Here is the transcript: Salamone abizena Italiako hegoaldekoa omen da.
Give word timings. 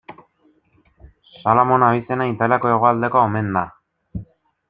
Salamone 1.41 1.85
abizena 1.89 2.27
Italiako 2.31 2.71
hegoaldekoa 2.73 3.27
omen 3.29 3.55
da. 3.59 3.67